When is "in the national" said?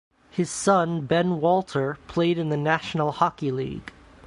2.39-3.11